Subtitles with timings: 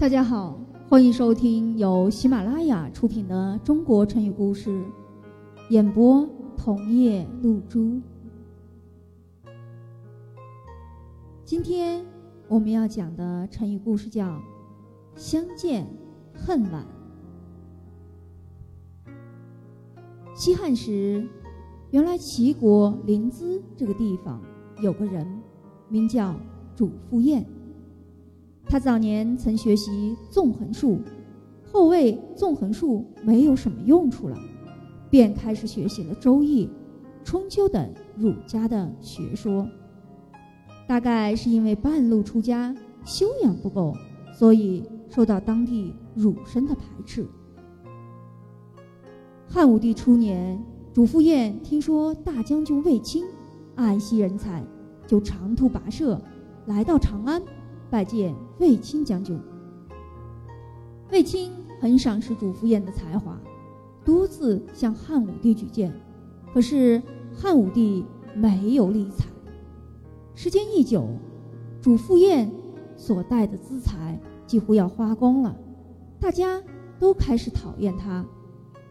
[0.00, 4.70] 大家好，欢迎收听由喜马拉雅出品的《中国成语故事》，
[5.68, 6.26] 演播
[6.56, 8.00] 桐叶露珠。
[11.44, 12.02] 今天
[12.48, 14.40] 我们要讲的成语故事叫
[15.16, 15.86] “相见
[16.32, 16.82] 恨晚”。
[20.34, 21.28] 西汉时，
[21.90, 24.40] 原来齐国临淄这个地方
[24.82, 25.42] 有个人，
[25.90, 26.34] 名叫
[26.74, 27.44] 主父偃。
[28.70, 31.00] 他早年曾学习纵横术，
[31.72, 34.38] 后为纵横术没有什么用处了，
[35.10, 36.66] 便开始学习了《周易》
[37.24, 39.66] 《春秋》等儒家的学说。
[40.86, 42.72] 大概是因为半路出家，
[43.04, 43.92] 修养不够，
[44.32, 47.26] 所以受到当地儒生的排斥。
[49.48, 53.24] 汉武帝初年，主父偃听说大将军卫青
[53.74, 54.62] 爱惜人才，
[55.08, 56.22] 就长途跋涉
[56.66, 57.42] 来到长安。
[57.90, 59.38] 拜见卫青将军。
[61.10, 63.36] 卫青很赏识主父偃的才华，
[64.04, 65.92] 多次向汉武帝举荐，
[66.54, 67.02] 可是
[67.34, 69.26] 汉武帝没有理睬。
[70.34, 71.08] 时间一久，
[71.82, 72.48] 主父偃
[72.96, 75.56] 所带的资财几乎要花光了，
[76.20, 76.62] 大家
[76.98, 78.24] 都开始讨厌他，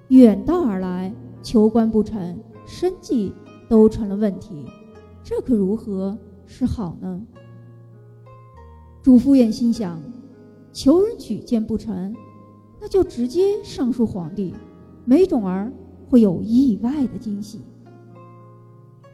[0.09, 3.34] 远道而来求官不成，生计
[3.69, 4.66] 都成了问题，
[5.23, 7.22] 这可如何是好呢？
[9.10, 10.00] 主父偃心想，
[10.72, 12.16] 求人举荐不成，
[12.80, 14.54] 那就直接上书皇帝，
[15.04, 15.74] 没准儿
[16.08, 17.60] 会有意外的惊喜。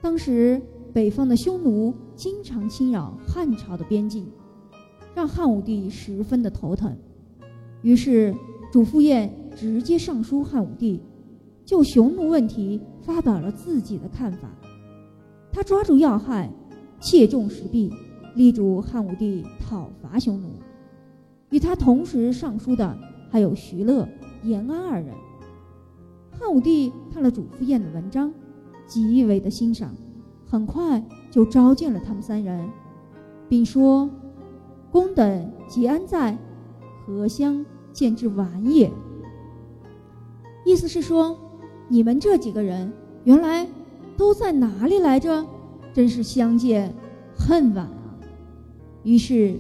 [0.02, 4.28] 当时北方的匈奴经常侵扰汉朝的边境，
[5.16, 6.94] 让汉武帝十分的头疼。
[7.82, 8.36] 于是
[8.74, 11.00] 主父偃直接上书汉武帝，
[11.64, 14.50] 就匈奴问题发表了自己的看法。
[15.54, 16.52] 他抓住要害，
[17.00, 17.90] 切中时弊。
[18.36, 20.50] 力主汉武帝讨伐匈奴，
[21.50, 22.98] 与他同时上书的
[23.32, 24.08] 还有徐乐、
[24.44, 25.14] 严安二人。
[26.32, 28.34] 汉武帝看了主父偃的文章，
[28.86, 29.96] 极为的欣赏，
[30.46, 31.02] 很快
[31.32, 32.70] 就召见了他们三人，
[33.48, 34.10] 并说
[34.92, 36.38] ：“公等即安在？
[37.06, 38.92] 何相见之晚也？”
[40.66, 41.40] 意思是说，
[41.88, 42.92] 你们这几个人
[43.24, 43.66] 原来
[44.18, 45.46] 都在哪里来着？
[45.94, 46.94] 真是相见
[47.38, 47.90] 恨晚。
[49.06, 49.56] 于是，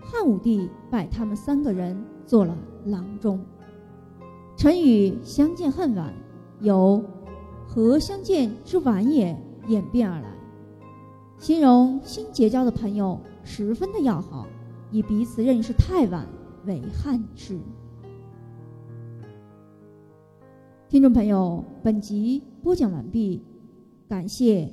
[0.00, 3.40] 汉武帝拜他们三个人做了郎中。
[4.56, 6.14] 成语“相见恨晚”
[6.62, 7.04] 由
[7.66, 9.36] “何相见之晚也”
[9.66, 10.28] 演变而来，
[11.38, 14.46] 形容新结交的朋友十分的要好，
[14.92, 16.26] 以彼此认识太晚
[16.66, 17.58] 为憾事。
[20.88, 23.42] 听众朋友，本集播讲完毕，
[24.08, 24.72] 感谢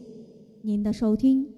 [0.62, 1.53] 您的收听。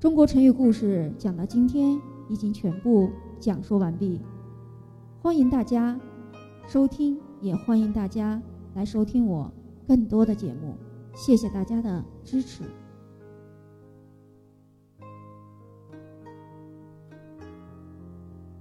[0.00, 3.10] 中国成语故事讲到今天已经全部
[3.40, 4.20] 讲述完毕，
[5.20, 5.98] 欢迎大家
[6.68, 8.40] 收听，也欢迎大家
[8.76, 9.52] 来收听我
[9.88, 10.76] 更多的节目，
[11.16, 12.62] 谢谢大家的支持。